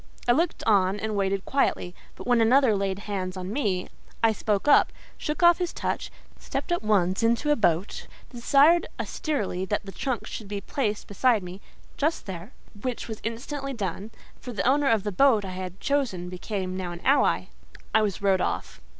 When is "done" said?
13.73-14.09